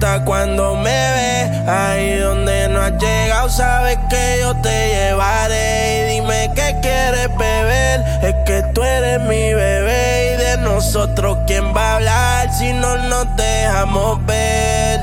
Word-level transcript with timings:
Cuando 0.00 0.76
me 0.76 0.90
ve. 0.90 1.70
Ahí 1.70 2.16
donde 2.16 2.70
no 2.70 2.80
has 2.80 2.92
llegado, 2.92 3.50
sabes 3.50 3.98
que 4.08 4.38
yo 4.40 4.56
te 4.62 4.88
llevaré. 4.88 6.08
Y 6.08 6.14
dime 6.14 6.50
qué 6.54 6.74
quieres 6.80 7.28
beber. 7.36 8.00
Es 8.22 8.34
que 8.46 8.62
tú 8.74 8.82
eres 8.82 9.20
mi 9.20 9.52
bebé. 9.52 10.32
Y 10.32 10.36
de 10.38 10.56
nosotros, 10.62 11.38
¿quién 11.46 11.76
va 11.76 11.92
a 11.92 11.96
hablar 11.96 12.52
si 12.54 12.72
no 12.72 12.96
nos 12.96 13.36
dejamos 13.36 14.24
ver? 14.24 15.00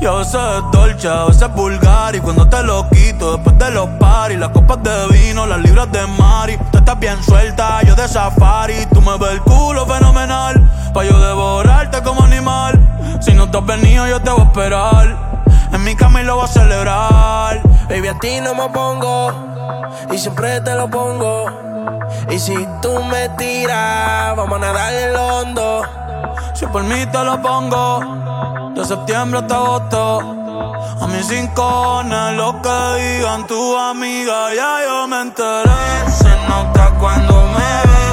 Y 0.00 0.06
a 0.06 0.12
veces 0.12 0.34
es 0.36 0.70
dolce, 0.70 1.08
a 1.08 1.24
veces 1.24 1.42
es 1.42 1.52
vulgar 1.54 2.14
Y 2.14 2.20
cuando 2.20 2.48
te 2.48 2.62
lo 2.62 2.88
quito, 2.88 3.32
después 3.32 3.58
de 3.58 3.70
los 3.72 3.88
paris 3.98 4.38
Las 4.38 4.50
copas 4.50 4.80
de 4.84 5.08
vino, 5.08 5.44
las 5.44 5.58
libras 5.58 5.90
de 5.90 6.06
mari 6.06 6.56
Tú 6.70 6.78
estás 6.78 7.00
bien 7.00 7.20
suelta, 7.24 7.82
yo 7.82 7.96
de 7.96 8.06
safari 8.06 8.86
Tú 8.94 9.00
me 9.00 9.18
ves 9.18 9.32
el 9.32 9.40
culo 9.40 9.84
fenomenal 9.86 10.62
Pa' 10.94 11.02
yo 11.02 11.18
devorarte 11.18 12.00
como 12.04 12.22
animal 12.22 12.87
Si 13.20 13.34
no 13.34 13.50
te 13.50 13.58
has 13.58 13.66
venido, 13.66 14.06
yo 14.06 14.20
te 14.20 14.30
voy 14.30 14.40
a 14.40 14.44
esperar. 14.44 15.16
En 15.72 15.84
mi 15.84 15.94
cama 15.96 16.22
y 16.22 16.24
lo 16.24 16.36
voy 16.36 16.44
a 16.44 16.48
celebrar. 16.48 17.60
Baby, 17.88 18.08
a 18.08 18.18
ti 18.18 18.40
no 18.42 18.54
me 18.54 18.68
pongo 18.68 19.32
Y 20.12 20.18
siempre 20.18 20.60
te 20.60 20.74
lo 20.74 20.88
pongo. 20.88 21.46
Y 22.30 22.38
si 22.38 22.54
tú 22.82 23.02
me 23.04 23.28
tiras 23.30 24.36
Vamos 24.36 24.56
a 24.56 24.60
nadar 24.60 24.92
el 24.92 25.16
hondo. 25.16 25.82
Si 26.54 26.66
por 26.66 26.82
mí 26.84 27.06
te 27.06 27.24
lo 27.24 27.40
pongo 27.40 28.18
de 28.78 28.84
septiembre 28.84 29.40
hasta 29.40 29.56
agosto. 29.56 30.20
A 31.00 31.06
mis 31.06 31.26
cinco 31.26 32.02
lo 32.04 32.62
que 32.62 33.02
digan 33.02 33.46
tu 33.46 33.76
amiga, 33.76 34.54
ya 34.54 34.78
yo 34.86 35.08
me 35.08 35.20
enteré. 35.22 36.10
Se 36.10 36.30
nota 36.48 36.94
cuando 36.98 37.34
me 37.54 37.70
ve, 37.90 38.07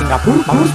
Singapura. 0.00 0.69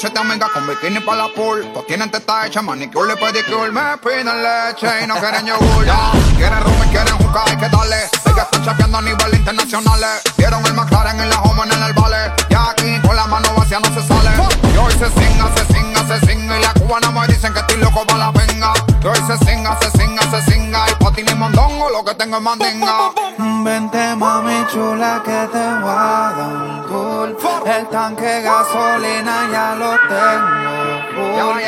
7 0.00 0.18
amigas 0.18 0.48
con 0.52 0.66
bikini 0.66 0.98
para 1.00 1.24
la 1.24 1.28
pool. 1.28 1.60
Todos 1.74 1.86
tienen 1.86 2.10
teta 2.10 2.46
hecha, 2.46 2.62
manicure 2.62 3.12
y 3.12 3.16
pedicure. 3.16 3.70
Me 3.70 3.98
piden 3.98 4.42
leche 4.42 4.88
y 5.04 5.06
no 5.06 5.16
quieren 5.16 5.44
yogur. 5.44 5.84
Ya, 5.84 6.10
quieren 6.38 6.60
rum 6.62 6.82
y 6.86 6.88
quieren 6.88 7.14
jugar, 7.18 7.46
hay 7.46 7.56
que 7.58 7.68
darle. 7.68 7.96
Hay 8.24 8.32
que 8.32 8.40
estar 8.40 8.64
chapeando 8.64 8.96
a 8.96 9.02
nivel 9.02 9.34
internacional. 9.34 10.00
Vieron 10.38 10.64
el 10.64 10.72
McLaren 10.72 11.20
en 11.20 11.28
la 11.28 11.42
home 11.42 11.64
en 11.64 11.82
el 11.82 11.92
vale. 11.92 12.32
Y 12.48 12.54
aquí 12.54 13.06
con 13.06 13.14
la 13.14 13.26
mano 13.26 13.54
vacía 13.54 13.78
no 13.78 13.88
se 13.88 14.08
sale. 14.08 14.30
Y 14.72 14.76
hoy 14.78 14.92
se 14.92 15.10
singa, 15.10 15.50
se 15.54 15.74
singa, 15.74 16.06
se 16.08 16.26
singa. 16.26 16.58
Y 16.58 16.62
la 16.62 16.72
cubana 16.72 17.10
me 17.10 17.26
dicen 17.26 17.52
que 17.52 17.60
estoy 17.60 17.76
loco 17.76 18.06
para 18.06 18.18
la 18.20 18.32
Vente 23.64 24.14
mami 24.14 24.64
chula 24.72 25.20
que 25.24 25.48
te 25.52 25.66
voy 25.82 25.90
a 25.90 26.32
dar 26.36 26.52
un 26.54 26.86
tour 26.86 27.36
El 27.66 27.88
tanque 27.88 28.24
de 28.24 28.42
gasolina 28.42 29.48
ya 29.50 29.74
lo 29.74 29.90
tengo 30.08 30.70
full. 31.14 31.62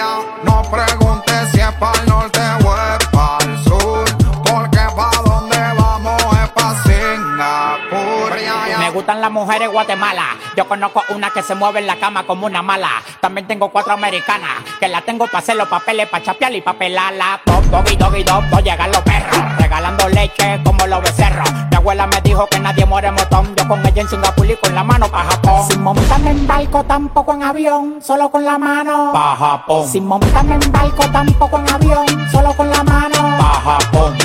No 0.45 0.62
preguntes 0.71 1.51
si 1.51 1.61
es 1.61 1.72
para 1.72 2.01
el 2.01 2.09
norte 2.09 2.41
o 2.65 2.77
es 2.77 3.09
para 3.09 3.45
el 3.45 3.65
sur. 3.65 4.05
Porque 4.45 4.78
pa' 4.97 5.11
donde 5.25 5.59
vamos 5.77 6.22
es 6.43 6.49
pa' 6.51 6.75
Singapur. 6.84 8.33
Me 8.78 8.91
gustan 8.91 9.21
las 9.21 9.31
mujeres 9.33 9.69
Guatemala. 9.71 10.37
Yo 10.56 10.69
conozco 10.69 11.03
una 11.09 11.31
que 11.31 11.43
se 11.43 11.56
mueve 11.56 11.81
en 11.81 11.89
la 11.89 11.97
cama 11.97 12.25
como 12.25 12.47
una 12.47 12.62
mala. 12.62 13.03
También 13.21 13.49
tengo 13.49 13.71
cuatro 13.71 13.95
americanas 13.95 14.62
que 14.78 14.87
la 14.87 15.01
tengo 15.01 15.27
para 15.27 15.39
hacer 15.39 15.56
los 15.56 15.69
papeles, 15.69 16.09
para 16.09 16.25
chapear 16.25 16.55
y 16.55 16.61
pa' 16.61 16.75
pelarla. 16.75 17.41
Dog, 17.45 17.65
doggy, 17.65 17.97
doggy, 17.97 18.22
dog, 18.22 18.45
no 18.45 18.61
llegan 18.61 18.93
los 18.93 19.01
perros. 19.03 19.62
Regalando 20.03 20.09
leche 20.09 20.61
como 20.65 20.87
los 20.87 21.01
becerros. 21.03 21.53
Mi 21.71 21.77
abuela 21.77 22.07
me 22.07 22.21
dijo 22.23 22.47
que 22.49 22.59
nadie 22.59 22.85
muere 22.87 23.11
motón. 23.13 23.55
Yo 23.57 23.67
con 23.69 23.85
ella 23.87 24.03
en 24.03 24.09
Singapur 24.09 24.47
y 24.47 24.57
con 24.57 24.75
la 24.75 24.83
mano 24.85 25.09
pa' 25.09 25.25
Japón. 25.25 25.71
Sin 25.71 25.83
montarme 25.83 26.31
en 26.31 26.47
barco, 26.47 26.83
tampoco 26.85 27.35
en 27.35 27.43
avión, 27.43 27.99
solo 28.03 28.31
con 28.31 28.45
la 28.45 28.59
mano. 28.59 29.11
Pa' 29.13 29.37
Japón, 29.37 29.89
Sin 29.89 30.07
montarme 30.07 30.55
en 30.57 30.73
barco, 30.73 31.05
tampoco 31.13 31.59
en 31.59 31.71
avión, 31.71 32.07
solo 32.31 32.53
con 32.55 32.69
la 32.71 32.83
mano. 32.83 33.37
pa' 33.39 33.61
Japón 33.65 34.17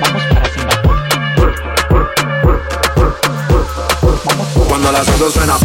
Vamos 0.00 0.22
para 0.24 0.48
Singapur. 0.52 0.98
Cuando 4.68 4.92
las 4.92 5.08
autos 5.08 5.32
suenan 5.34 5.58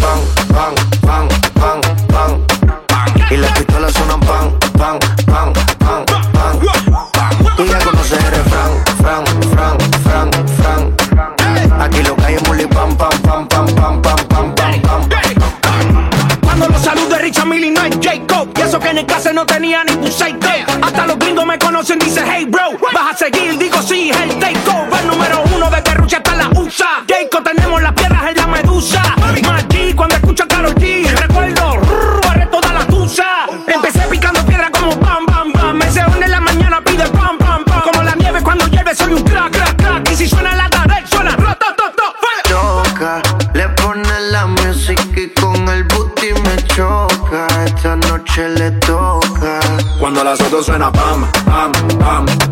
en 18.93 18.99
el 18.99 19.05
clase 19.07 19.33
no 19.33 19.43
tenía 19.45 19.83
ningún 19.83 20.11
psycho 20.11 20.47
Hasta 20.81 21.07
los 21.07 21.17
gringos 21.17 21.45
me 21.45 21.57
conocen, 21.57 21.97
dice 21.97 22.21
hey 22.25 22.45
bro 22.47 22.77
Vas 22.93 23.15
a 23.15 23.17
seguir, 23.17 23.57
digo 23.57 23.81
sí, 23.81 24.11
el 24.11 24.39
takeover 24.39 25.03
Número 25.05 25.43
uno 25.45 25.52
las 50.39 50.65
suena 50.65 50.91
pam, 50.91 51.29
pam, 51.45 51.71
pam. 51.99 52.42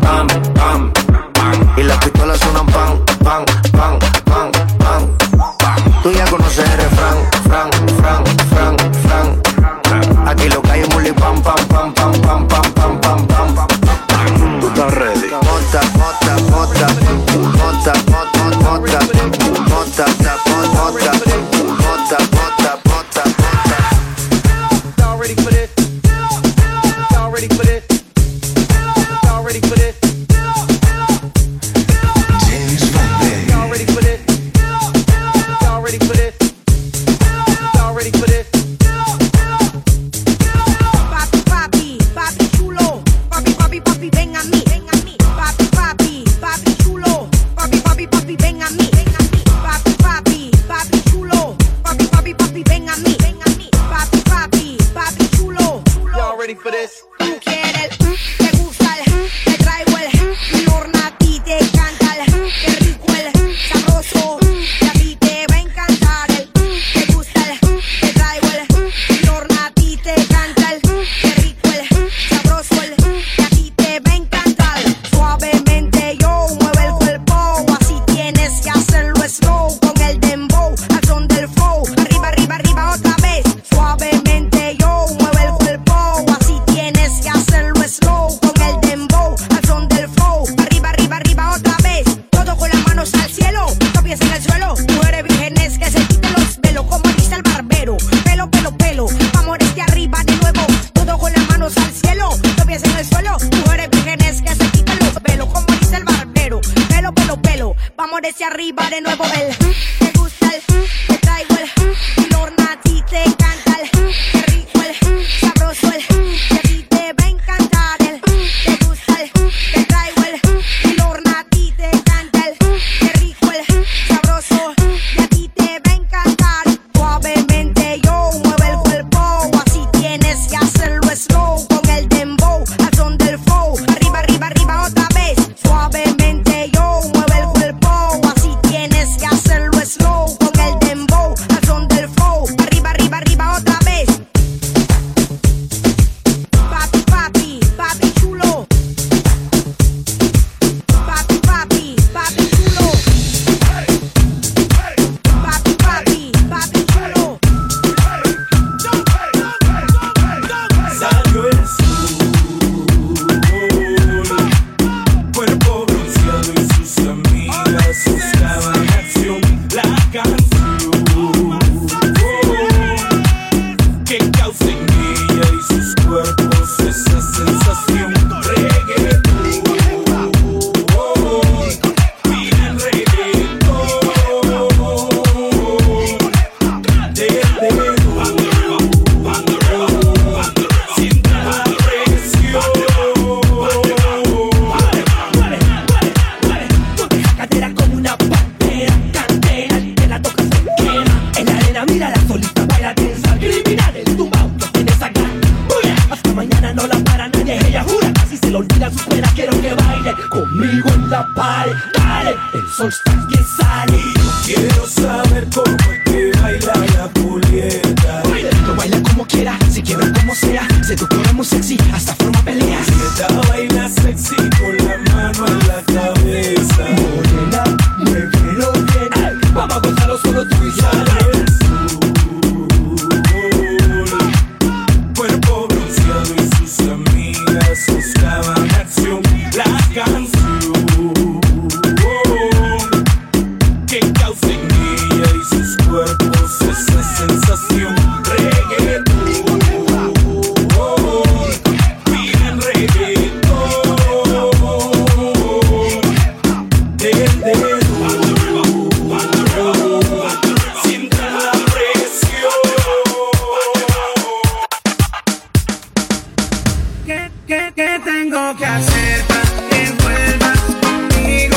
¿Qué, 267.46 267.72
tengo 268.04 268.56
que 268.56 268.64
hacer 268.64 269.24
para 269.26 269.42
que 269.68 269.92
vuelvas 270.02 270.60
conmigo? 270.80 271.56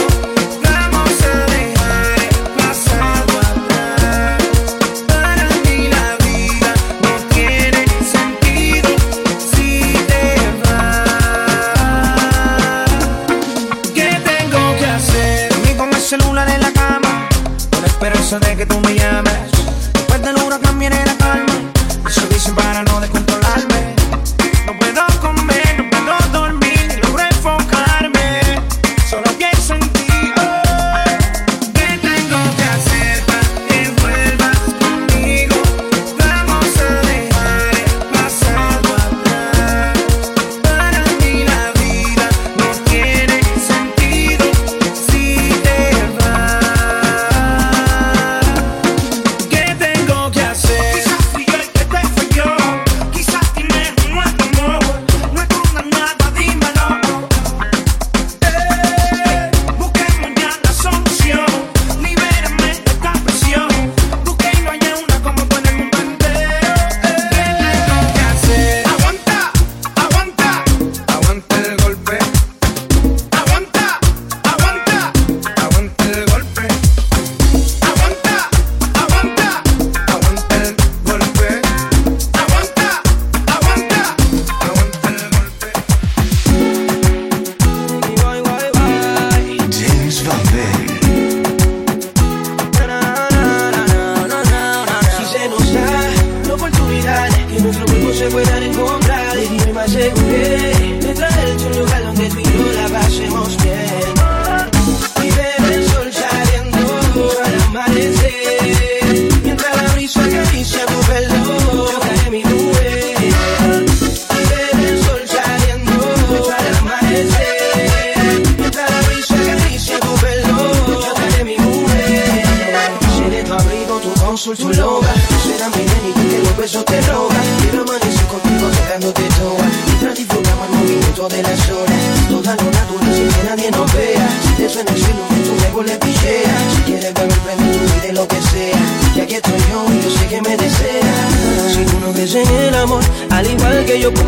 Vamos 0.64 1.12
a 1.22 1.46
dejar 1.52 2.20
el 2.20 2.36
pasado 2.58 3.34
atrás. 3.40 4.44
Para 5.08 5.48
mí 5.64 5.78
la 5.88 6.08
vida 6.26 6.74
no 7.04 7.14
tiene 7.34 7.86
sentido 8.04 8.90
si 9.54 9.94
te 10.08 10.24
vas. 10.64 11.06
¿Qué 13.94 14.10
tengo 14.26 14.62
que 14.80 14.86
hacer? 14.86 15.50
Dormí 15.50 15.74
con 15.76 15.90
el 15.94 16.02
celular 16.02 16.50
en 16.50 16.62
la 16.62 16.72
cama 16.74 17.30
con 17.72 17.82
la 17.82 17.88
esperanza 17.88 18.40
de 18.40 18.56
que 18.58 18.66
tú 18.66 18.80
me 18.80 18.96
llames 18.96 19.05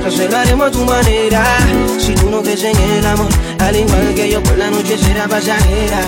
cancelaremos 0.01 0.67
a 0.67 0.71
tu 0.71 0.85
manera. 0.85 1.43
Si 1.99 2.13
tú 2.15 2.29
no 2.29 2.41
crees 2.41 2.63
en 2.63 2.77
el 2.77 3.05
amor, 3.05 3.27
al 3.59 3.75
igual 3.75 4.13
que 4.15 4.31
yo, 4.31 4.41
pues 4.43 4.57
la 4.57 4.69
noche 4.69 4.97
será 4.97 5.27
pasajera. 5.27 6.01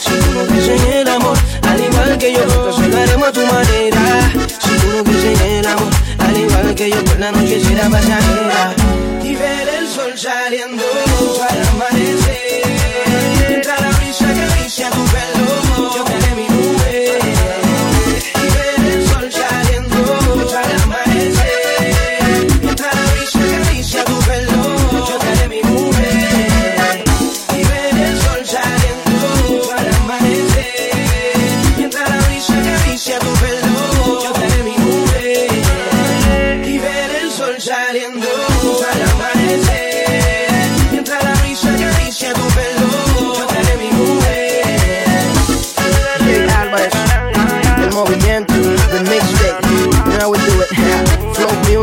Si 0.00 0.10
tú 0.10 0.32
no 0.32 0.46
crees 0.46 0.68
en 0.68 0.92
el 0.92 1.08
amor, 1.08 1.36
al 1.62 1.80
igual 1.80 2.18
que 2.18 2.32
yo, 2.32 2.44
pues 2.44 2.76
cancelaremos 2.76 3.28
a 3.28 3.32
tu 3.32 3.40
manera. 3.46 4.32
Si 4.58 4.70
tú 4.80 4.96
no 4.96 5.04
crees 5.04 5.24
en 5.24 5.40
el 5.40 5.66
amor, 5.66 5.90
al 6.18 6.36
igual 6.36 6.74
que 6.74 6.90
yo, 6.90 7.04
pues 7.04 7.18
la 7.18 7.32
noche 7.32 7.60
será 7.60 7.88
pasajera. 7.88 8.74
Y 9.22 9.34
ver 9.34 9.68
el 9.68 9.88
sol 9.88 10.12
saliendo 10.16 10.84
al 11.48 11.68
amanecer. 11.68 12.23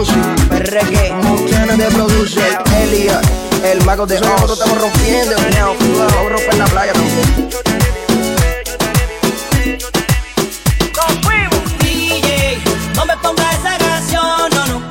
Music, 0.02 0.16
reggae, 0.50 1.14
Montana 1.24 1.76
de 1.76 1.86
producer. 1.92 2.58
Elliot, 2.76 3.22
el 3.64 3.84
mago 3.86 4.08
de 4.08 4.18
Oz. 4.18 4.26
Nosotros 4.26 4.60
estamos 4.60 4.82
rompiendo, 4.82 5.36
now 5.52 5.76
flow. 5.76 6.08
Vamos 6.10 6.26
a 6.26 6.30
romper 6.30 6.56
la 6.58 6.66
playa 6.66 6.94
también. 6.94 7.50
DJ, 11.80 12.62
no 12.96 13.06
me 13.06 13.18
ponga 13.18 13.52
esa 13.52 13.78
canción, 13.78 14.50
no, 14.56 14.68
no, 14.68 14.82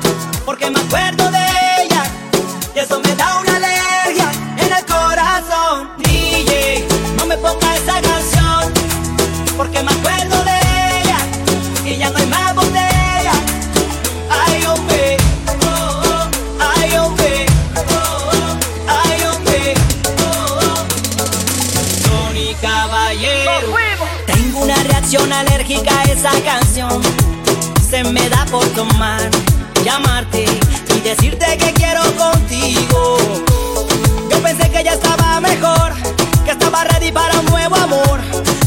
porque 0.45 0.69
me 0.69 0.79
acuerdo 0.79 1.00
tomar, 28.81 29.29
llamarte 29.83 30.45
y 30.95 30.99
decirte 31.01 31.57
que 31.57 31.71
quiero 31.73 32.01
contigo. 32.15 33.17
Yo 34.29 34.41
pensé 34.41 34.71
que 34.71 34.83
ya 34.83 34.93
estaba 34.93 35.39
mejor, 35.39 35.93
que 36.45 36.51
estaba 36.51 36.83
ready 36.85 37.11
para 37.11 37.39
un 37.39 37.45
nuevo 37.45 37.75
amor. 37.75 38.19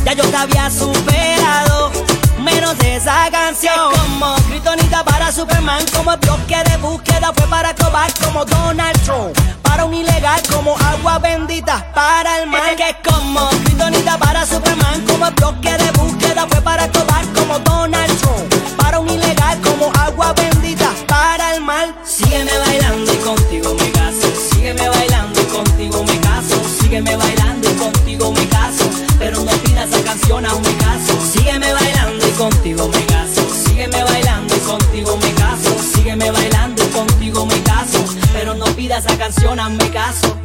Ya 0.04 0.12
yo 0.12 0.25
te 0.25 0.37
había 0.37 0.71
superado, 0.71 1.90
menos 2.38 2.78
de 2.78 2.97
esa 2.97 3.28
canción. 3.33 3.92
Es 3.92 4.00
como 4.00 4.37
Kryptonita 4.49 5.04
para 5.04 5.33
Superman, 5.33 5.85
como 5.97 6.16
bloque 6.16 6.62
de 6.71 6.76
búsqueda 6.76 7.33
fue 7.35 7.47
para 7.49 7.71
acabar 7.71 8.12
como 8.23 8.44
Donald 8.44 9.00
Trump. 9.02 9.37
Para 9.62 9.85
un 9.85 9.94
ilegal 9.94 10.40
como 10.52 10.76
agua 10.78 11.18
bendita 11.18 11.92
para 11.92 12.38
el 12.38 12.49
mal. 12.49 12.76
Que 12.76 12.90
es 12.90 12.97
como 13.12 13.49
Kryptonita 13.64 14.16
para 14.18 14.47
Superman, 14.47 15.04
como 15.09 15.28
bloque 15.33 15.76
de 15.76 15.90
búsqueda 15.90 16.47
fue 16.49 16.61
para 16.61 16.85
acabar 16.85 17.23
esa 39.04 39.18
canción 39.18 39.61
a 39.61 39.68
me 39.68 39.90
caso. 39.90 40.43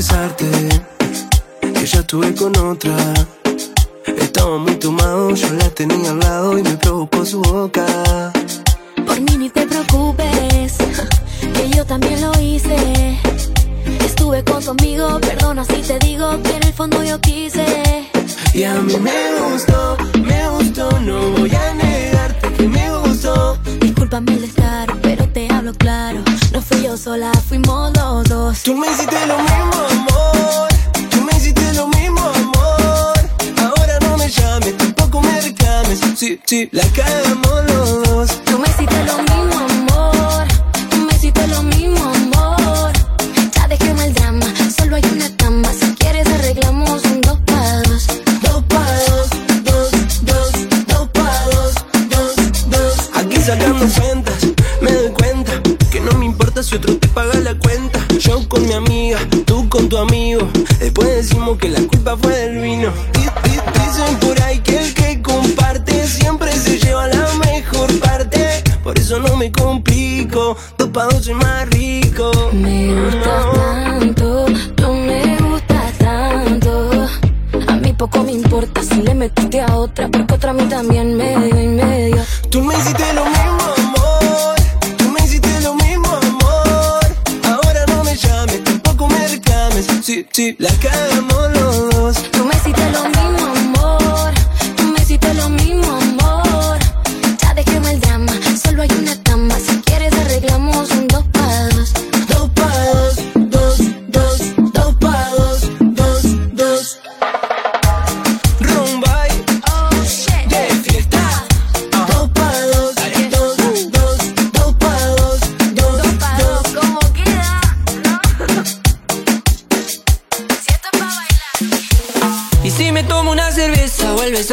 Confesarte 0.00 0.46
que 1.74 1.86
ya 1.86 2.00
estuve 2.00 2.34
con 2.34 2.56
otra. 2.56 2.96
Estaba 4.06 4.56
muy 4.56 4.76
tomado, 4.76 5.34
yo 5.34 5.52
la 5.52 5.68
tenía 5.68 6.12
al 6.12 6.20
lado 6.20 6.58
y 6.58 6.62
me 6.62 6.74
provocó 6.78 7.26
su 7.26 7.42
boca. 7.42 7.84
Por 9.06 9.20
mí 9.20 9.36
ni 9.36 9.50
te 9.50 9.66
preocupes, 9.66 10.78
que 11.52 11.68
yo 11.76 11.84
también 11.84 12.18
lo 12.22 12.32
hice. 12.40 13.18
Estuve 14.02 14.42
con 14.42 14.64
tu 14.64 14.70
amigo, 14.70 15.20
perdona 15.20 15.64
si 15.64 15.82
te 15.82 15.98
digo 15.98 16.42
que 16.42 16.56
en 16.56 16.62
el 16.62 16.72
fondo 16.72 17.04
yo 17.04 17.20
quise. 17.20 18.08
Y 18.54 18.64
a 18.64 18.80
mí 18.80 18.96
me 18.96 19.20
gustó, 19.52 19.98
me 20.24 20.48
gustó, 20.48 20.98
no 21.00 21.30
voy 21.32 21.54
a 21.54 21.74
negarte 21.74 22.52
que 22.54 22.66
me 22.66 22.90
gustó. 23.00 23.58
Discúlpame 23.80 24.32
el 24.32 24.44
estar, 24.44 24.99
No 26.52 26.60
fui 26.60 26.82
yo 26.82 26.96
sola, 26.96 27.30
fuimos 27.48 27.92
los 27.96 28.24
dos. 28.24 28.62
Tú 28.64 28.74
me 28.74 28.88
hiciste 28.90 29.26
lo 29.26 29.38
mismo, 29.38 29.86
amor. 29.90 30.68
Tú 31.10 31.22
me 31.22 31.32
hiciste 31.36 31.72
lo 31.74 31.86
mismo, 31.88 32.20
amor. 32.20 33.12
Ahora 33.62 33.98
no 34.00 34.16
me 34.16 34.28
llames, 34.28 34.76
tampoco 34.76 35.20
me 35.20 35.40
reclames. 35.40 36.00
Sí, 36.16 36.40
sí, 36.44 36.68
la 36.72 36.82
cagamos 36.88 37.64
los 37.72 38.02
dos. 38.02 38.44
Tú 38.44 38.58
me 38.58 38.68
hiciste 38.68 39.04
lo 39.04 39.18
mismo, 39.18 39.49
cuenta. 57.60 58.00
Yo 58.18 58.46
con 58.48 58.66
mi 58.66 58.72
amiga, 58.72 59.18
tú 59.46 59.68
con 59.68 59.88
tu 59.88 59.96
amigo. 59.98 60.48
Después 60.78 61.08
decimos 61.08 61.58
que 61.58 61.68
la 61.68 61.80
culpa 61.80 62.16
fue 62.16 62.32
del 62.34 62.60
vino. 62.60 62.90
Di- 63.12 63.20
di- 63.20 63.60
Dicen 63.80 64.16
por 64.20 64.40
ahí 64.42 64.58
que 64.60 64.78
el 64.78 64.94
que 64.94 65.22
comparte 65.22 66.06
siempre 66.06 66.52
se 66.52 66.78
lleva 66.78 67.06
la 67.08 67.26
mejor 67.46 67.92
parte. 68.00 68.62
Por 68.84 68.98
eso 68.98 69.18
no 69.18 69.36
me 69.36 69.50
complico, 69.52 70.56
dos 70.78 70.88
pa' 70.90 71.04
dos 71.06 71.24
soy 71.24 71.34
más 71.34 71.68
rico. 71.70 72.30
Me 72.52 72.94
gustas 72.94 73.44
tanto, 73.54 74.46
tú 74.76 74.92
me 74.94 75.36
gustas 75.38 75.98
tanto. 75.98 76.90
A 77.68 77.72
mí 77.76 77.92
poco 77.92 78.22
me 78.22 78.32
importa 78.32 78.82
si 78.82 79.02
le 79.02 79.14
metiste 79.14 79.60
a 79.60 79.76
otra, 79.76 80.08
porque 80.08 80.34
otra 80.34 80.50
a 80.50 80.54
mí 80.54 80.64
también 80.64 81.16
medio 81.16 81.60
y 81.60 81.68
medio. 81.68 82.16
Tú 82.50 82.62
me 82.62 82.74
hiciste 82.78 83.09
la 90.60 90.68
cagamos 90.78 91.09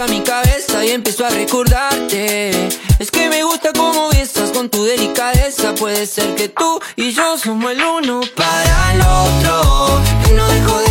a 0.02 0.08
mi 0.08 0.22
cabeza 0.22 0.86
y 0.86 0.92
empiezo 0.92 1.26
a 1.26 1.30
recordarte. 1.30 2.52
Es 3.00 3.10
que 3.10 3.30
me 3.30 3.44
gusta 3.44 3.72
cómo 3.74 4.10
besas 4.10 4.52
con 4.52 4.70
tu 4.70 4.84
delicadeza. 4.84 5.74
Puede 5.74 6.06
ser 6.06 6.36
que 6.36 6.50
tú 6.50 6.80
y 6.96 7.12
yo 7.12 7.38
somos 7.38 7.72
el 7.72 7.84
uno 7.84 8.22
para 8.36 8.94
el 8.94 9.02
otro. 9.02 10.02
No 10.36 10.48
dejo 10.50 10.80
de 10.82 10.87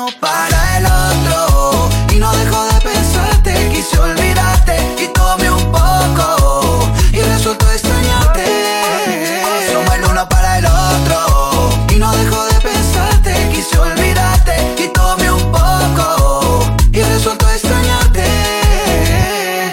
año 0.00 0.06
para 0.20 0.78
el 0.78 0.86
otro. 0.86 1.88
Y 2.12 2.16
no 2.18 2.32
dejo 2.32 2.64
de 2.64 2.80
pensarte, 2.80 3.70
quise 3.72 3.98
olvidarte 3.98 4.76
Y 5.02 5.08
tomé 5.08 5.50
un 5.50 5.72
poco. 5.72 6.88
Y 7.12 7.20
resultó 7.20 7.70
extrañarte. 7.70 8.44
Somos 9.72 9.94
el 9.94 10.04
uno 10.04 10.28
para 10.28 10.58
el 10.58 10.66
otro. 10.66 11.70
Y 11.94 11.96
no 11.98 12.12
dejo 12.12 12.44
de 12.46 12.60
pensarte, 12.60 13.48
quise 13.52 13.78
olvidarte 13.78 14.52
Y 14.78 14.88
tomé 14.88 15.30
un 15.30 15.52
poco. 15.52 16.64
Y 16.92 17.02
resultó 17.02 17.48
extrañarte. 17.50 18.24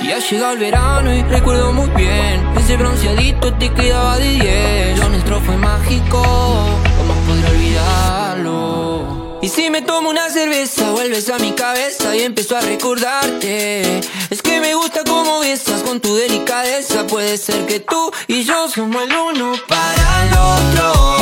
Ya 0.04 0.20
llega 0.20 0.52
el 0.54 0.60
verano 0.60 1.14
y 1.14 1.24
recuerdo 1.24 1.74
muy 1.74 1.90
bien. 1.92 2.46
Ese 2.58 2.78
bronceadito 2.78 3.54
te 3.54 3.72
quedaba 3.74 4.18
de 4.18 4.30
10 4.30 5.00
Lo 5.00 5.10
nuestro 5.10 5.40
fue 5.42 5.58
mágico. 5.58 6.67
me 9.80 9.84
tomo 9.84 10.10
una 10.10 10.28
cerveza, 10.32 10.90
vuelves 10.90 11.30
a 11.30 11.38
mi 11.38 11.52
cabeza 11.52 12.16
y 12.16 12.24
empiezo 12.24 12.58
a 12.58 12.62
recordarte. 12.62 14.00
Es 14.32 14.42
que 14.42 14.60
me 14.60 14.74
gusta 14.74 15.04
cómo 15.04 15.40
besas 15.42 15.84
con 15.84 16.00
tu 16.00 16.16
delicadeza. 16.16 17.06
Puede 17.06 17.38
ser 17.38 17.68
que 17.68 17.80
tú 17.82 18.12
y 18.28 18.44
yo 18.44 18.68
somos 18.70 19.04
el 19.04 19.16
uno 19.16 19.54
para 19.68 20.26
el 20.26 20.34
otro. 20.34 21.17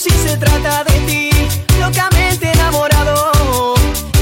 si 0.00 0.08
se 0.08 0.34
trata 0.38 0.82
de 0.84 0.98
ti, 1.00 1.30
locamente 1.78 2.50
enamorado. 2.50 3.74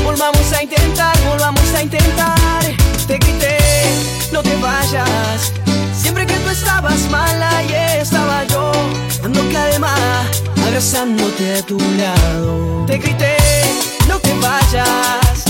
Volvamos 0.03 0.53
a 0.53 0.63
intentar, 0.65 1.17
volvamos 1.29 1.73
a 1.73 1.83
intentar. 1.83 2.65
Te 3.07 3.17
grité, 3.19 3.59
no 4.33 4.43
te 4.43 4.57
vayas. 4.57 5.53
Siempre 5.95 6.27
que 6.27 6.35
tú 6.35 6.51
estabas 6.51 7.09
mala 7.11 7.63
y 7.63 8.01
estaba 8.01 8.45
yo, 8.47 8.73
dando 9.23 9.41
calma, 9.53 9.95
abrazándote 10.67 11.59
a 11.59 11.63
tu 11.63 11.79
lado. 11.79 12.85
Te 12.87 12.99
grité, 12.99 13.37
no 14.09 14.19
te 14.19 14.35
vayas. 14.41 15.48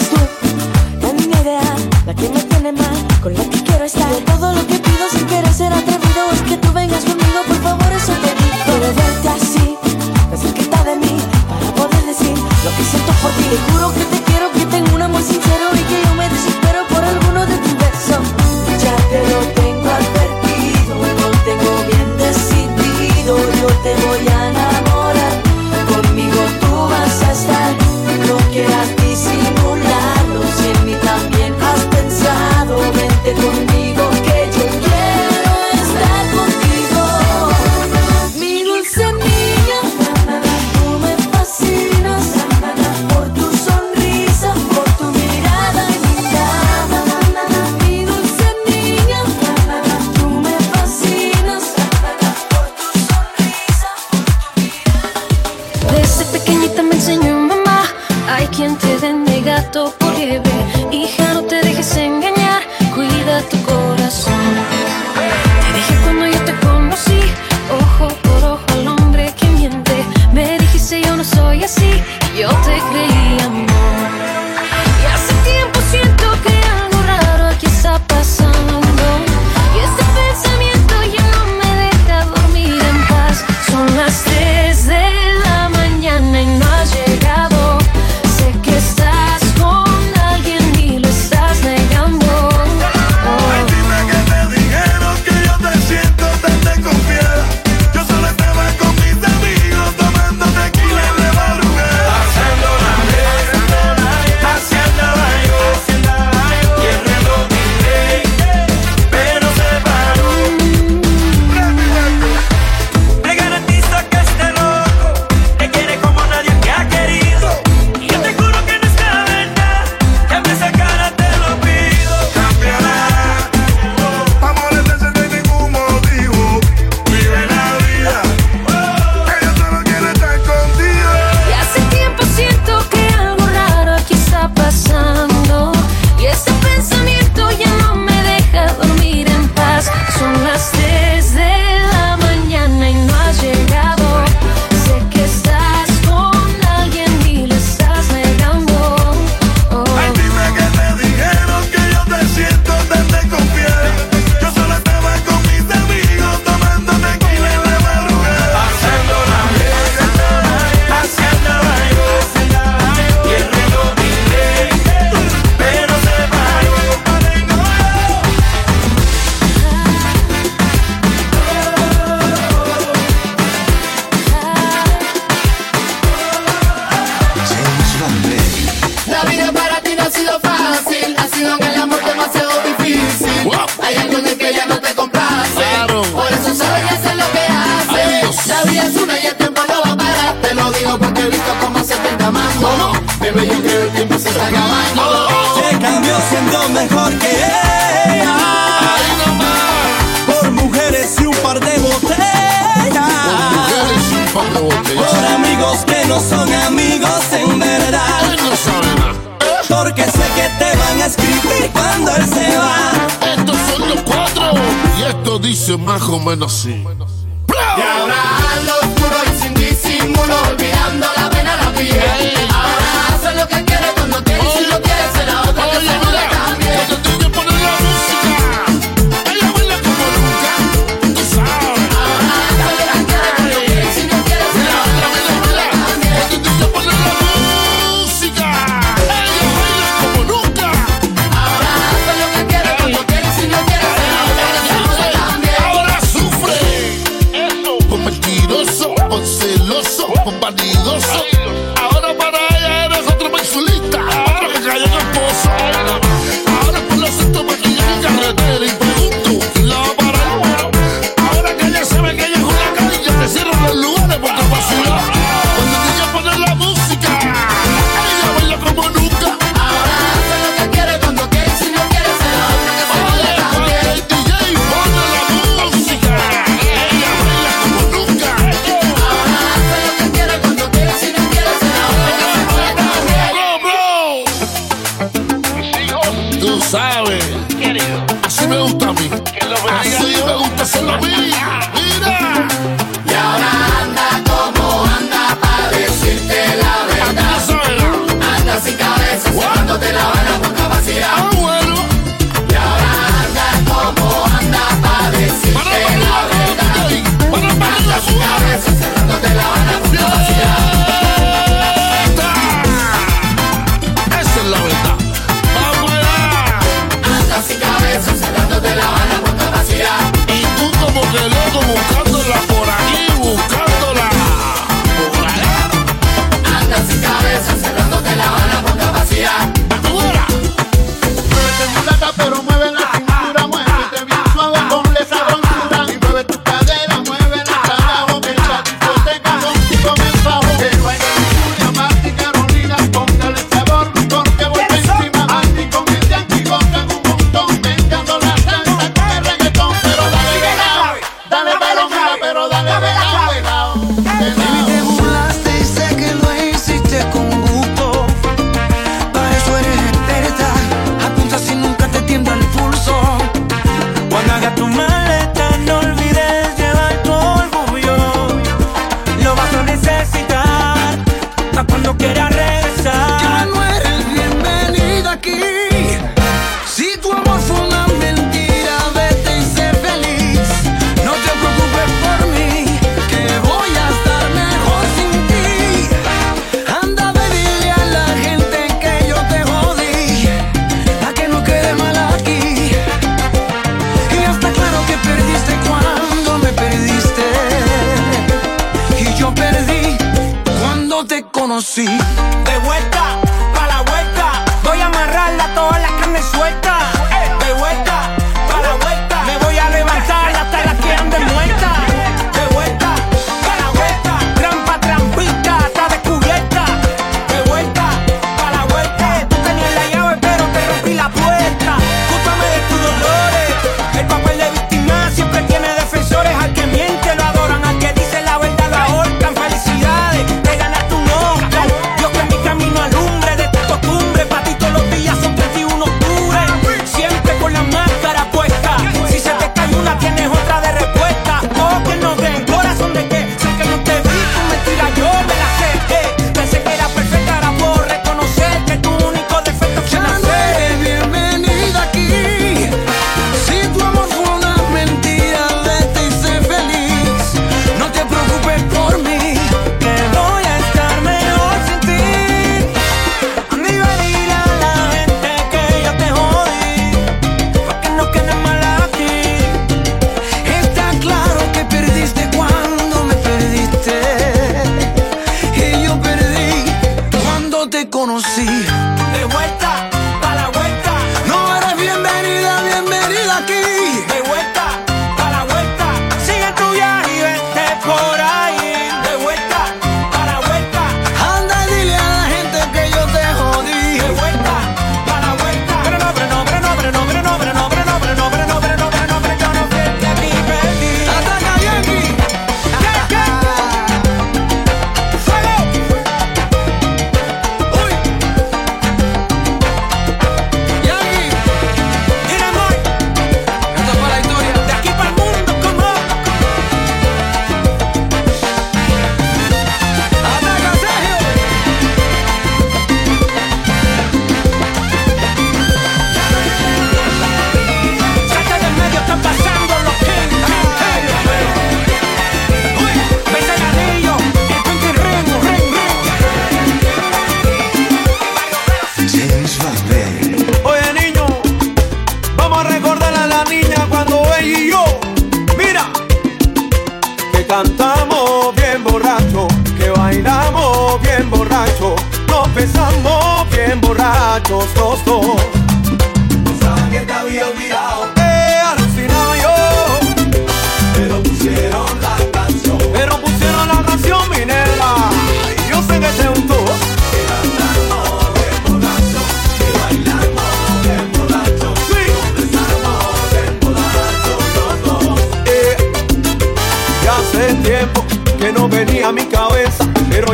eres 0.00 0.10
tú, 0.10 0.16
la 1.00 1.12
niña 1.12 1.42
ideal, 1.42 1.90
la 2.06 2.14
que 2.14 2.28
me 2.28 2.42
tiene 2.42 2.72
mal, 2.72 3.06
con 3.22 3.34
la 3.34 3.44
que 3.44 3.62
quiero 3.62 3.84
estar. 3.84 4.12
Todo 4.26 4.52
lo 4.52 4.66
que 4.66 4.78
pido 4.78 5.08
sin 5.10 5.26
querer 5.26 5.52
ser 5.52 5.72
atrevido 5.72 6.30
es 6.32 6.42
que 6.42 6.56
tú 6.56 6.72
vengas 6.72 7.04
conmigo, 7.04 7.40
por 7.46 7.56
favor, 7.62 7.92
eso 7.92 8.12
te 8.12 8.34
digo. 8.42 8.56
Quiero 8.64 8.94
verte 8.94 9.28
así, 9.28 9.76
la 10.30 10.36
cerquita 10.36 10.84
de 10.84 10.96
mí, 10.96 11.16
para 11.48 11.74
poder 11.74 12.04
decir 12.06 12.36
lo 12.36 12.70
que 12.76 12.84
siento 12.84 13.12
por 13.22 13.30
ti. 13.32 13.44
Te 13.50 13.72
juro 13.72 13.94
que 13.94 14.04
te 14.04 14.19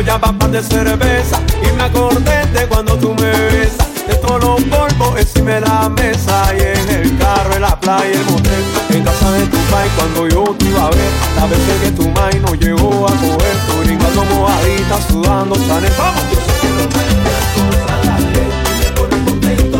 ya 0.01 0.17
va 0.17 0.31
pan 0.31 0.51
de 0.51 0.61
cerveza. 0.61 1.41
Y 1.63 1.71
me 1.75 1.83
acordé 1.83 2.45
de 2.53 2.67
cuando 2.67 2.95
tú 2.97 3.13
me 3.15 3.31
besas. 3.31 3.87
De 4.07 4.15
todos 4.15 4.43
los 4.43 4.63
polvos 4.63 5.19
encima 5.19 5.51
de 5.51 5.61
la 5.61 5.89
mesa. 5.89 6.53
Y 6.55 6.61
en 6.61 6.89
el 6.89 7.17
carro, 7.17 7.55
en 7.55 7.61
la 7.61 7.79
playa, 7.79 8.11
el 8.11 8.25
motel. 8.25 8.63
En 8.89 9.03
casa 9.03 9.31
de 9.31 9.45
tu 9.47 9.57
pai 9.71 9.89
cuando 9.95 10.27
yo 10.27 10.55
te 10.57 10.65
iba 10.65 10.85
a 10.85 10.89
ver. 10.89 11.11
Las 11.35 11.49
veces 11.49 11.81
que 11.81 11.91
tu 11.91 12.09
mai 12.09 12.39
no 12.39 12.53
llegó 12.55 13.07
a 13.07 13.11
coger 13.11 13.57
Tu 13.67 13.81
gringa 13.83 14.07
mojadita 14.29 15.01
sudando 15.09 15.55
Chanel. 15.55 15.93
¡Vamos! 15.97 16.23
Yo 16.31 16.39
sé 16.39 16.53
que 16.61 16.67
no 16.67 16.83
me 16.83 17.07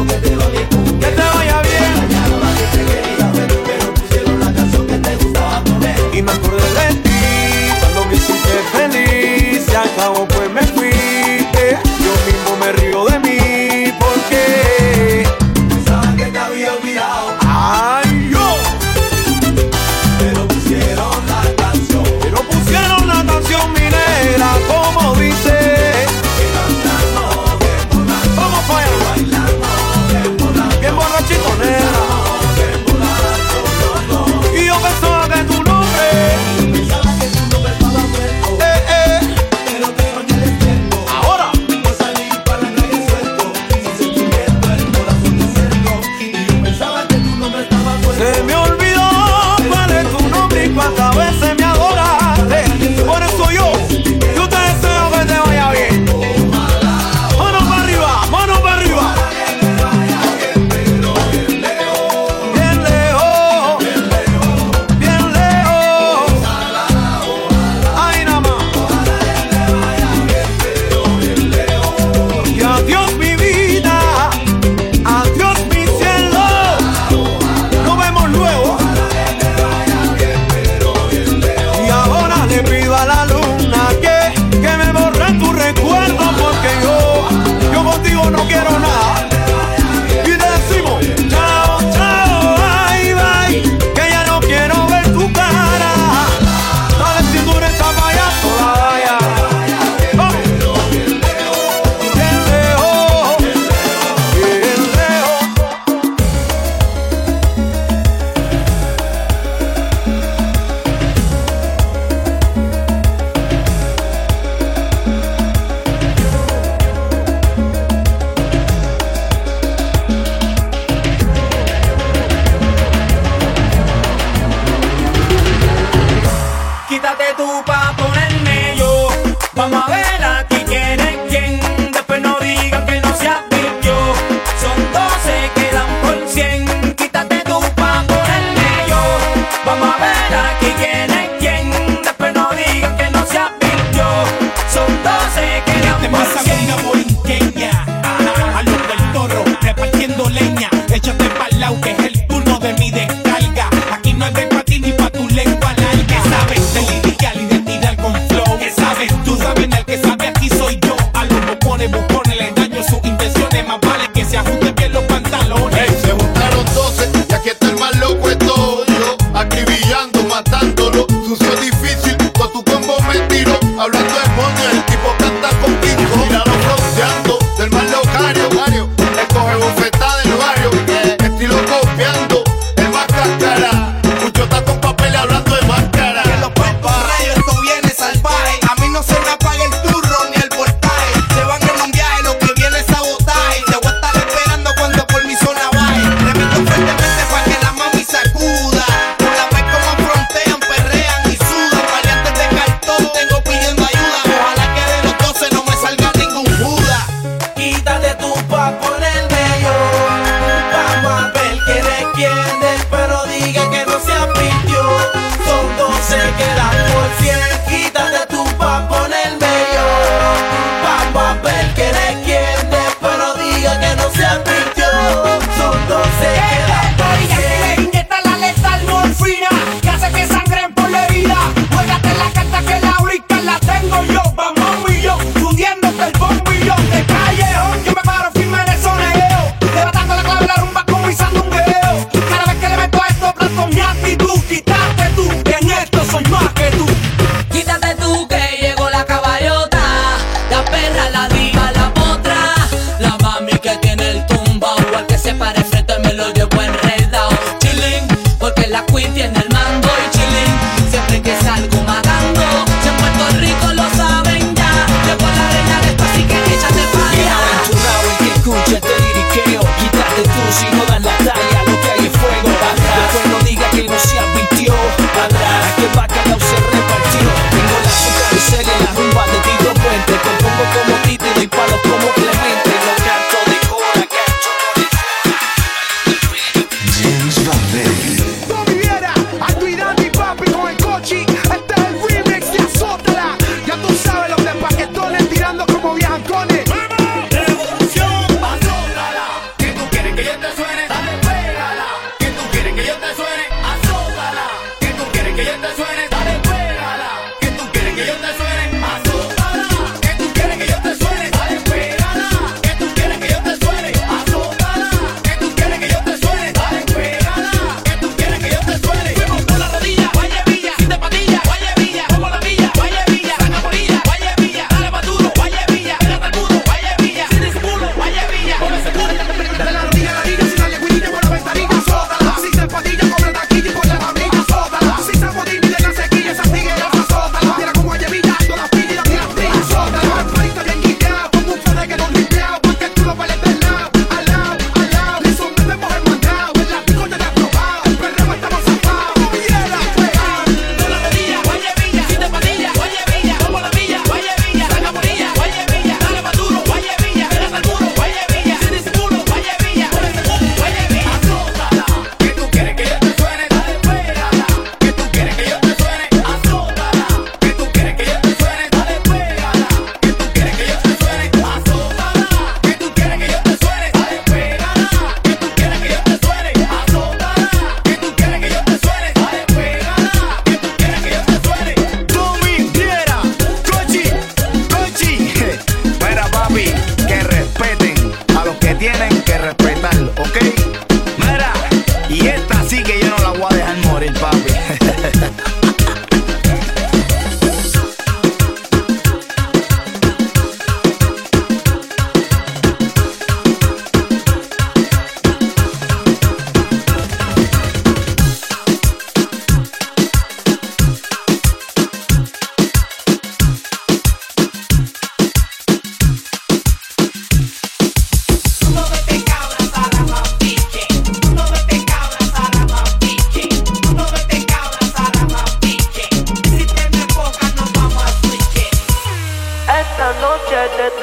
que 0.08 0.13
te 0.30 0.36
va 0.36 0.47
bien 0.49 0.67
con 0.69 0.99
Que 0.99 1.08
te 1.08 1.21
vaya 1.21 1.62
bien. 1.62 1.93
Pero 3.65 3.93
pusieron 3.93 4.39
la 4.39 4.53
canción 4.53 4.88
que 4.88 4.97
te 4.97 5.15
gustaba 5.15 5.63
poner. 5.63 5.99
Y 6.13 6.21
me 6.21 6.32
acordé 6.32 6.87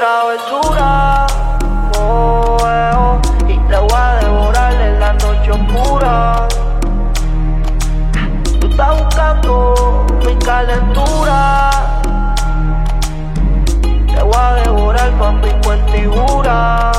travesura. 0.05 1.27
Oh, 1.99 2.59
eh, 2.67 2.93
oh. 2.95 3.21
Y 3.49 3.57
te 3.69 3.77
voy 3.79 3.97
a 3.97 4.17
devorar 4.21 4.73
en 4.75 5.01
la 5.01 5.13
noche 5.15 5.51
oscura. 5.51 6.49
Tú 8.61 8.67
estás 8.69 9.03
buscando 9.03 10.07
mi 10.27 10.37
calentura. 10.37 11.71
Te 14.15 14.23
voy 14.23 14.37
a 14.37 14.53
devorar 14.63 15.11
con 15.17 15.41
mi 15.41 15.51
cuentidura. 15.65 16.93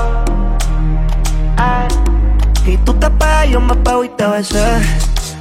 Y 2.65 2.77
tú 2.77 2.93
te 2.95 3.07
pegas, 3.11 3.49
yo 3.49 3.61
me 3.61 3.75
pego 3.75 4.03
y 4.03 4.09
te 4.09 4.25
besé. 4.25 4.81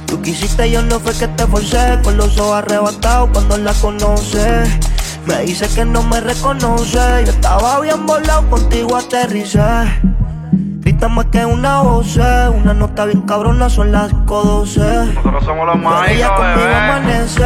Tú 0.05 0.21
quisiste, 0.21 0.69
yo 0.69 0.83
no 0.83 0.99
fue 0.99 1.13
que 1.13 1.27
te 1.29 1.47
forcé. 1.47 1.99
Con 2.03 2.15
los 2.17 2.37
ojos 2.37 2.57
arrebatados 2.57 3.31
cuando 3.33 3.57
la 3.57 3.73
conoces. 3.73 4.69
Me 5.27 5.41
dice 5.43 5.67
que 5.73 5.85
no 5.85 6.03
me 6.03 6.21
reconoce. 6.21 7.23
Yo 7.25 7.31
estaba 7.31 7.79
bien 7.81 8.05
volado, 8.05 8.47
contigo 8.49 8.95
aterricé. 8.95 9.59
Grita 10.81 11.07
más 11.07 11.25
que 11.27 11.45
una 11.45 11.81
voz, 11.81 12.15
una 12.15 12.73
nota 12.73 13.05
bien 13.05 13.21
cabrona, 13.21 13.69
son 13.69 13.91
las 13.91 14.09
512. 14.09 14.79
Nosotros 15.15 15.45
somos 15.45 15.65
los 15.65 15.77
más. 15.79 16.09
Ella 16.09 16.35
conmigo 16.35 16.59
bebé. 16.59 16.75
amanece. 16.75 17.43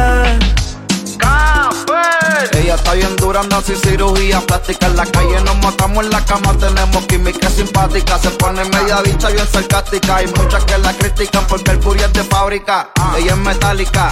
Café. 1.18 2.19
Ella 2.52 2.74
está 2.74 2.94
bien 2.94 3.16
dura, 3.16 3.42
no 3.42 3.60
sin 3.60 3.76
cirugía 3.76 4.40
plástica. 4.40 4.86
En 4.86 4.96
la 4.96 5.06
calle 5.06 5.40
nos 5.42 5.56
matamos, 5.58 6.04
en 6.04 6.10
la 6.10 6.24
cama 6.24 6.56
tenemos 6.58 7.04
química 7.06 7.48
simpática. 7.50 8.18
Se 8.18 8.30
pone 8.30 8.64
media 8.64 9.00
bicha 9.02 9.28
bien 9.28 9.46
sarcástica. 9.46 10.16
Hay 10.16 10.26
muchas 10.26 10.64
que 10.64 10.78
la 10.78 10.92
critican 10.92 11.46
porque 11.46 11.72
el 11.72 11.78
puri 11.78 12.00
es 12.00 12.12
de 12.12 12.24
fábrica. 12.24 12.90
Ella 13.16 13.32
es 13.32 13.38
metálica, 13.38 14.10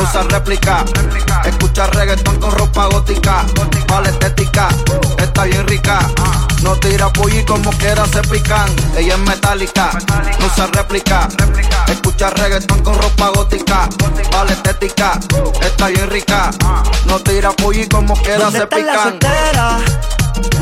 usa 0.00 0.22
réplica. 0.24 0.84
Escucha 1.44 1.86
reggaetón 1.86 2.38
con 2.40 2.52
ropa 2.52 2.86
gótica. 2.86 3.44
Vale 3.88 4.10
estética, 4.10 4.68
está 5.18 5.44
bien 5.44 5.66
rica. 5.66 5.98
No 6.62 6.74
tira 6.76 7.10
y 7.30 7.44
como 7.44 7.70
quiera 7.72 8.04
se 8.06 8.20
pican. 8.22 8.68
Ella 8.96 9.14
es 9.14 9.20
metálica, 9.20 9.90
no 10.40 10.46
usa 10.46 10.66
réplica. 10.66 11.28
Escucha 11.86 12.30
reggaetón 12.30 12.82
con 12.82 13.00
ropa 13.00 13.28
gótica. 13.30 13.88
Vale 14.32 14.52
estética, 14.52 15.18
está 15.60 15.88
bien 15.88 16.10
rica. 16.10 16.50
No 17.06 17.18
tira 17.20 17.52
apoya 17.58 17.82
y 17.82 17.88
como 17.88 18.14
quiera 18.22 18.50
se 18.50 18.66
pican. 18.66 19.18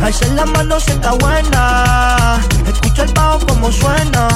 Alza 0.02 0.26
la 0.34 0.46
mano 0.46 0.78
si 0.80 0.90
está 0.92 1.12
buena. 1.12 2.40
Escucha 2.66 3.02
el 3.02 3.12
bajo 3.12 3.40
como 3.46 3.72
suena. 3.72 4.28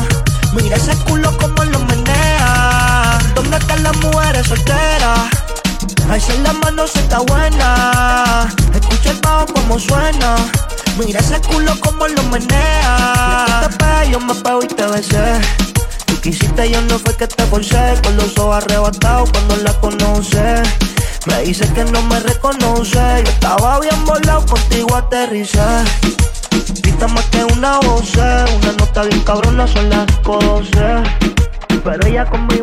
Mira 0.54 0.76
ese 0.76 0.96
culo 1.04 1.36
como 1.38 1.64
lo 1.64 1.78
menea. 1.80 3.18
¿Dónde 3.34 3.56
están 3.56 3.82
las 3.82 3.96
mujeres 3.98 4.46
solteras? 4.46 5.30
Alza 6.10 6.34
la 6.42 6.52
mano 6.54 6.86
si 6.86 6.98
está 6.98 7.18
buena. 7.20 8.48
Escucha 8.74 9.10
el 9.10 9.20
bajo 9.20 9.46
como 9.46 9.78
suena. 9.78 10.36
Mira 10.98 11.20
ese 11.20 11.40
culo 11.42 11.78
como 11.80 12.08
lo 12.08 12.22
menea. 12.24 13.46
Yo 13.62 13.68
te 13.68 13.76
pego, 13.76 14.10
yo 14.10 14.20
me 14.20 14.34
pego 14.34 14.62
y 14.62 14.66
te 14.66 14.86
besé. 14.86 15.40
Quisiste 16.22 16.70
yo 16.70 16.82
no 16.82 16.98
fue 16.98 17.16
que 17.16 17.26
te 17.26 17.42
forcé, 17.44 17.94
con 18.04 18.14
los 18.16 18.38
ojos 18.38 18.56
arrebatados 18.56 19.30
cuando 19.30 19.56
la 19.56 19.72
conoce. 19.80 20.62
Me 21.26 21.42
dice 21.42 21.66
que 21.72 21.84
no 21.84 22.02
me 22.02 22.20
reconoce, 22.20 22.98
yo 23.24 23.30
estaba 23.30 23.80
bien 23.80 24.04
volado, 24.04 24.44
contigo 24.44 24.94
aterricé. 24.96 25.60
Grita 26.82 27.08
más 27.08 27.24
que 27.26 27.42
una 27.44 27.78
voz, 27.78 28.14
eh, 28.16 28.44
una 28.62 28.72
nota 28.72 29.02
bien 29.04 29.20
cabrona 29.20 29.66
son 29.66 29.88
las 29.88 30.06
cosas. 30.18 31.08
Pero 31.82 32.06
ella 32.06 32.26
conmigo 32.26 32.59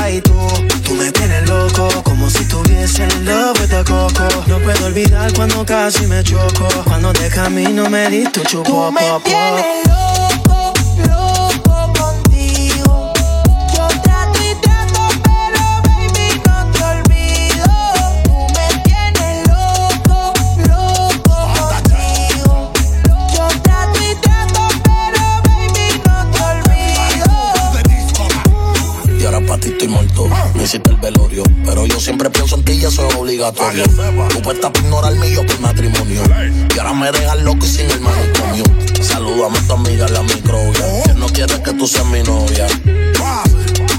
Ay, 0.00 0.20
tú, 0.20 0.34
tú 0.84 0.94
me 0.94 1.10
tienes 1.12 1.48
loco, 1.48 1.88
como 2.02 2.28
si 2.30 2.44
tuviese 2.46 3.04
el 3.04 3.24
love 3.24 3.58
de 3.68 3.84
coco. 3.84 4.28
No 4.46 4.58
puedo 4.60 4.86
olvidar 4.86 5.32
cuando 5.34 5.64
casi 5.64 6.06
me 6.06 6.22
choco, 6.22 6.68
cuando 6.84 7.12
de 7.12 7.28
camino 7.28 7.88
me 7.90 8.08
diste 8.08 8.40
un 8.40 8.46
chupo. 8.46 8.88
Tú 8.88 8.92
me 8.92 9.20
tienes 9.24 9.86
loco. 9.86 11.35
obligatorio. 33.36 33.84
Tú 34.28 34.42
puestas 34.42 34.70
por 34.70 34.82
ignorarme 34.82 35.28
y 35.28 35.34
yo 35.34 35.46
por 35.46 35.60
matrimonio. 35.60 36.22
Y 36.74 36.78
ahora 36.78 36.94
me 36.94 37.12
dejas 37.12 37.38
loco 37.42 37.64
y 37.64 37.68
sin 37.68 37.90
el 37.90 38.00
manicomio. 38.00 38.64
Saludame 39.00 39.58
a 39.58 39.62
tu 39.66 39.72
amiga, 39.74 40.08
la 40.08 40.22
microbia. 40.22 41.02
Que 41.04 41.14
no 41.14 41.26
quieres 41.26 41.58
que 41.60 41.72
tú 41.72 41.86
seas 41.86 42.06
mi 42.06 42.22
novia. 42.22 42.66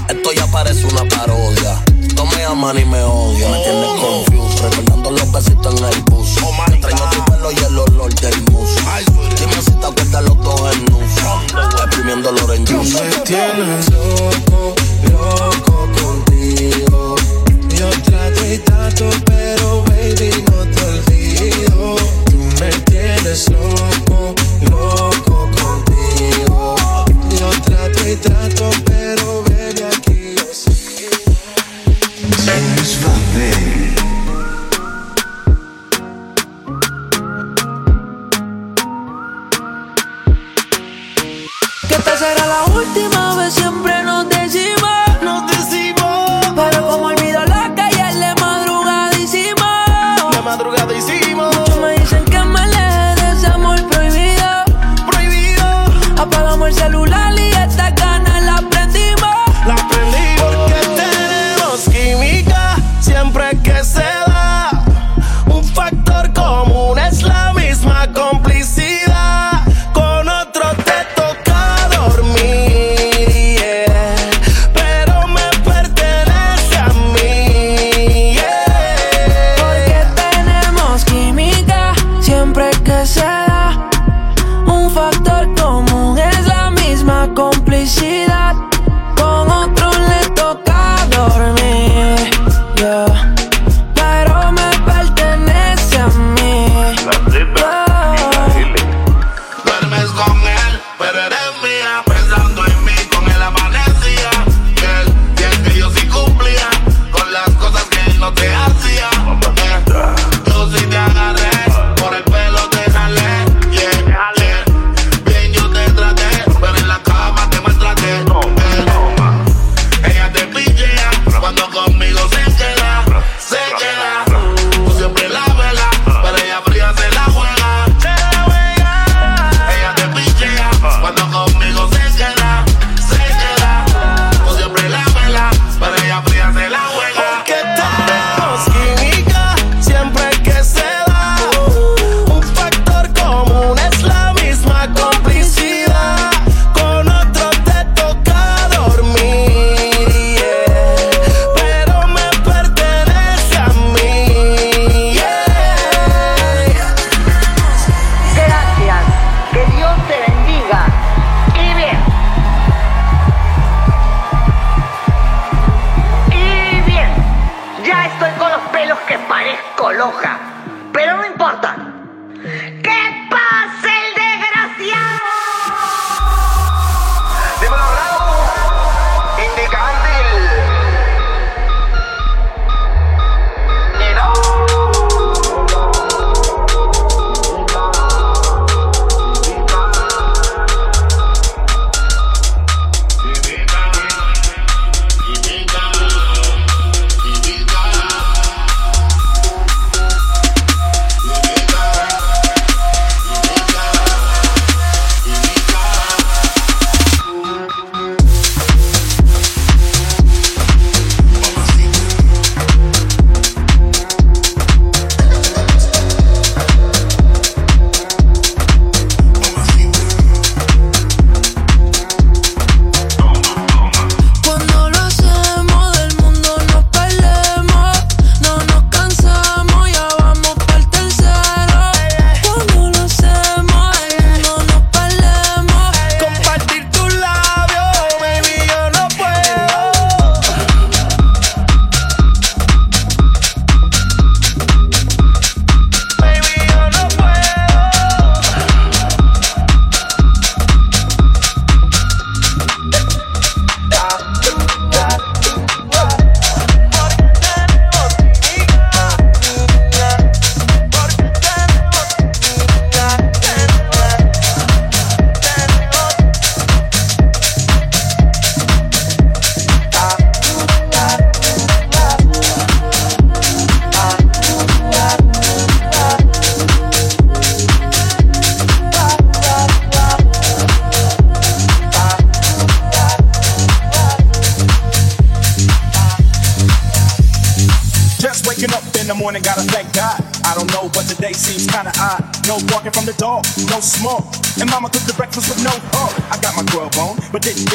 Esto 0.08 0.32
ya 0.34 0.46
parece 0.48 0.86
una 0.86 1.04
parodia. 1.04 1.82
No 2.16 2.26
me 2.26 2.44
aman 2.44 2.78
y 2.78 2.84
me 2.84 3.02
odian. 3.02 3.52
Me 3.52 3.58
tienes 3.62 3.88
confused, 4.00 4.62
recordando 4.62 5.10
los 5.12 5.32
besitos 5.32 5.80
en 5.80 5.84
el 5.84 6.02
bus. 6.02 6.28
Me 6.68 6.74
extraño 6.74 7.10
tu 7.10 7.24
pelo 7.30 7.52
y 7.52 7.58
el 7.58 7.78
olor 7.78 8.14
del 8.14 8.42
mus. 8.50 8.70
Dime 9.38 9.62
si 9.62 9.70
te 9.70 9.86
acuerdas 9.86 10.24
los 10.24 10.42
dos 10.42 10.74
en 10.74 10.84
nus. 10.86 11.12
Exprimiendo 11.84 12.30
el 12.30 12.38
orange 12.42 12.74
juice. 12.74 13.02
Me 13.02 13.16
tienes 13.18 13.90
loco, 13.90 14.74
loco 15.12 15.88
contigo. 16.02 17.14
Yo 17.68 17.88
trato 18.02 18.46
y 18.52 18.58
trato 18.58 19.27
slow 23.34 24.07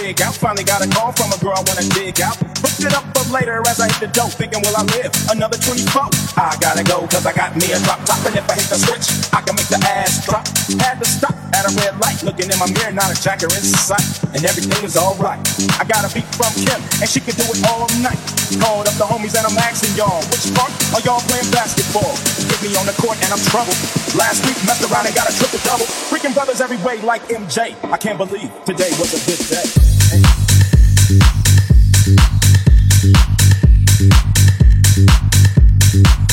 dig 0.03 0.21
out. 0.21 0.35
Finally 0.35 0.67
got 0.67 0.83
a 0.83 0.89
call 0.91 1.11
from 1.15 1.31
a 1.31 1.39
girl 1.39 1.55
I 1.55 1.63
wanna 1.63 1.87
dig 1.95 2.19
out. 2.19 2.35
Hooked 2.59 2.83
it 2.83 2.91
up 2.91 3.07
for 3.15 3.23
later 3.31 3.63
as 3.63 3.79
I 3.79 3.87
hit 3.87 4.03
the 4.03 4.11
dope, 4.11 4.35
thinking, 4.35 4.59
will 4.59 4.75
I 4.75 4.83
live 4.99 5.11
another 5.31 5.55
24? 5.55 6.11
I 6.35 6.59
gotta 6.59 6.83
go, 6.83 7.07
cause 7.07 7.23
I 7.25 7.31
got 7.31 7.55
me 7.55 7.71
a 7.71 7.79
drop 7.87 8.03
top. 8.03 8.19
And 8.27 8.35
if 8.35 8.43
I 8.51 8.55
hit 8.59 8.67
the 8.67 8.79
switch, 8.83 9.07
I 9.31 9.39
can 9.39 9.55
make 9.55 9.71
the 9.71 9.79
ass 9.79 10.27
drop. 10.27 10.43
Had 10.83 10.99
to 10.99 11.07
stop 11.07 11.35
at 11.55 11.63
a 11.63 11.71
red 11.79 11.95
light, 12.03 12.19
looking 12.23 12.51
in 12.51 12.57
my 12.59 12.67
mirror, 12.75 12.91
not 12.91 13.15
a 13.15 13.17
jacker 13.19 13.47
in 13.47 13.63
sight. 13.63 14.03
And 14.35 14.43
everything 14.43 14.75
was 14.83 14.99
alright. 14.99 15.39
I 15.79 15.87
got 15.87 16.03
a 16.03 16.11
beat 16.11 16.27
from 16.35 16.51
Kim, 16.59 16.83
and 16.99 17.07
she 17.07 17.23
can 17.23 17.39
do 17.39 17.47
it 17.47 17.63
all 17.71 17.87
night. 18.03 18.19
Called 18.59 18.91
up 18.91 18.95
the 18.99 19.07
homies 19.07 19.33
and 19.39 19.47
I'm 19.47 19.57
asking 19.57 19.95
y'all, 19.95 20.19
which 20.29 20.51
part 20.51 20.71
are 20.93 21.01
y'all 21.07 21.23
playing 21.31 21.47
basketball? 21.49 22.11
Get 22.51 22.59
me 22.59 22.75
on 22.75 22.85
the 22.85 22.95
court 22.99 23.17
and 23.23 23.31
I'm 23.31 23.41
troubled. 23.49 23.79
Last 24.19 24.43
week 24.45 24.59
messed 24.67 24.83
around 24.83 25.07
and 25.07 25.15
got 25.15 25.31
a 25.31 25.33
triple 25.33 25.63
double. 25.63 25.87
Freaking 26.11 26.35
brothers 26.35 26.61
every 26.61 26.77
way 26.83 27.01
like 27.01 27.23
MJ. 27.31 27.73
I 27.87 27.97
can't 27.97 28.19
believe 28.19 28.51
today 28.67 28.91
was 28.99 29.15
a 29.15 29.21
good 29.25 29.41
day. 29.47 29.92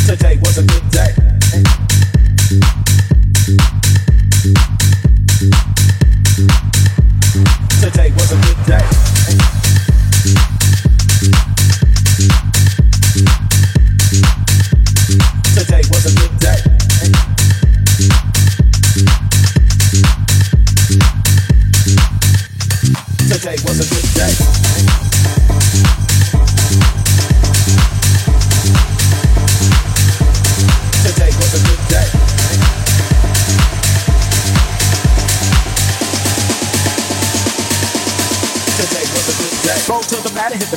Today 0.06 0.38
was 0.44 0.58
a 0.58 0.62
good 0.62 0.90
day. 0.90 1.29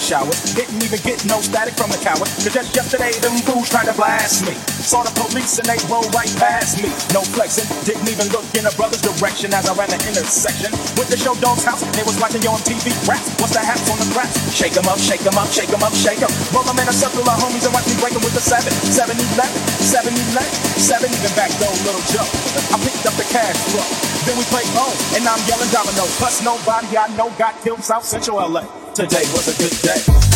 shower. 0.04 0.36
Hitting 0.54 0.83
even 0.94 1.02
get 1.10 1.26
no 1.26 1.42
static 1.42 1.74
from 1.74 1.90
the 1.90 1.98
coward. 1.98 2.30
Cause 2.46 2.54
just 2.54 2.70
yesterday, 2.76 3.10
them 3.18 3.34
fools 3.42 3.70
tried 3.70 3.90
to 3.90 3.96
blast 3.98 4.46
me. 4.46 4.54
Saw 4.86 5.02
the 5.02 5.10
police 5.18 5.58
and 5.58 5.66
they 5.66 5.80
rolled 5.90 6.14
right 6.14 6.30
past 6.38 6.78
me. 6.78 6.94
No 7.10 7.26
flexing, 7.34 7.66
didn't 7.82 8.06
even 8.06 8.30
look 8.30 8.46
in 8.54 8.70
a 8.70 8.74
brother's 8.78 9.02
direction 9.02 9.50
as 9.58 9.66
I 9.66 9.74
ran 9.74 9.90
the 9.90 9.98
intersection. 10.06 10.70
Went 10.94 11.10
to 11.10 11.18
show 11.18 11.34
dog's 11.42 11.66
house, 11.66 11.82
they 11.98 12.06
was 12.06 12.20
watching 12.22 12.46
you 12.46 12.54
on 12.54 12.62
TV 12.62 12.94
raps. 13.10 13.26
What's 13.42 13.58
the 13.58 13.64
hats 13.66 13.90
on 13.90 13.98
the 13.98 14.10
grass? 14.14 14.30
Shake 14.54 14.78
'em 14.78 14.86
up, 14.86 15.02
shake 15.02 15.26
'em 15.26 15.34
up, 15.34 15.50
shake 15.50 15.74
'em 15.74 15.82
up, 15.82 15.94
shake 15.98 16.22
'em. 16.22 16.30
Roll 16.54 16.68
'em 16.70 16.78
in 16.78 16.88
a 16.88 16.94
circle 16.94 17.26
of 17.26 17.38
homies 17.42 17.66
and 17.66 17.74
watch 17.74 17.88
me 17.90 17.98
break 17.98 18.14
'em 18.14 18.22
with 18.22 18.38
the 18.38 18.44
seven. 18.44 18.74
Seven 18.94 19.18
eleven, 19.18 19.58
seven 19.82 20.14
eleven, 20.14 20.54
seven 20.78 21.10
even 21.10 21.34
back 21.34 21.50
though, 21.58 21.74
little 21.90 22.06
Joe. 22.14 22.28
I 22.70 22.78
picked 22.86 23.06
up 23.10 23.18
the 23.18 23.26
cash 23.34 23.58
flow. 23.74 23.88
Then 24.30 24.38
we 24.38 24.46
played 24.54 24.70
home, 24.78 24.94
and 25.18 25.26
I'm 25.26 25.42
yelling 25.50 25.70
domino. 25.74 26.06
Plus 26.22 26.44
nobody 26.44 26.98
I 26.98 27.08
know 27.18 27.34
got 27.42 27.58
killed 27.64 27.84
South 27.84 28.06
Central 28.06 28.38
LA. 28.40 28.64
Today 28.94 29.26
was 29.34 29.48
a 29.50 29.56
good 29.58 29.74
day. 29.82 30.33